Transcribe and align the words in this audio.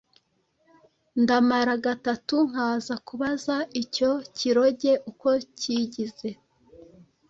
ndamara 1.21 1.73
gatatu 1.85 2.35
nkaza 2.49 2.95
kubaza 3.07 3.55
icyo 3.81 4.11
kiroge 4.37 4.91
uko 5.09 5.29
kigize”. 5.59 6.29